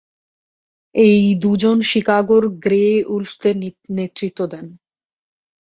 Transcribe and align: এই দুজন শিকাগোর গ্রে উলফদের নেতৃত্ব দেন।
এই 0.95 1.21
দুজন 1.35 1.77
শিকাগোর 1.81 2.43
গ্রে 2.63 2.85
উলফদের 3.07 3.55
নেতৃত্ব 3.89 4.39
দেন। 4.51 4.65